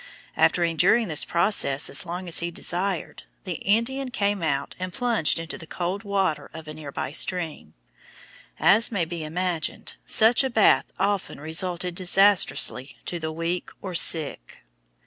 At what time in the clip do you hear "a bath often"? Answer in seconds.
10.43-11.39